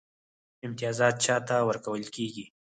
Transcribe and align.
امتیازات 0.65 1.15
چا 1.25 1.35
ته 1.47 1.55
ورکول 1.69 2.03
کیږي؟ 2.15 2.45